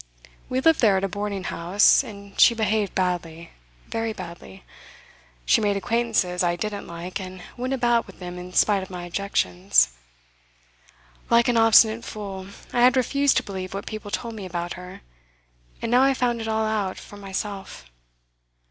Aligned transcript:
We 0.49 0.61
lived 0.61 0.79
there 0.81 0.97
at 0.97 1.03
a 1.03 1.07
boardinghouse, 1.07 2.03
and 2.03 2.39
she 2.41 2.55
behaved 2.55 2.95
badly, 2.95 3.51
very 3.87 4.13
badly. 4.13 4.63
She 5.45 5.61
made 5.61 5.77
acquaintances 5.77 6.41
I 6.41 6.55
didn't 6.55 6.87
like, 6.87 7.21
and 7.21 7.43
went 7.55 7.75
about 7.75 8.07
with 8.07 8.17
them 8.17 8.39
in 8.39 8.51
spite 8.53 8.81
of 8.81 8.89
my 8.89 9.05
objections. 9.05 9.89
Like 11.29 11.47
an 11.47 11.55
obstinate 11.57 12.03
fool, 12.03 12.47
I 12.73 12.81
had 12.81 12.97
refused 12.97 13.37
to 13.37 13.43
believe 13.43 13.75
what 13.75 13.85
people 13.85 14.09
told 14.09 14.33
me 14.33 14.47
about 14.47 14.73
her, 14.73 15.01
and 15.83 15.91
now 15.91 16.01
I 16.01 16.15
found 16.15 16.41
it 16.41 16.47
all 16.47 16.65
out 16.65 16.97
for 16.97 17.17
myself. 17.17 17.85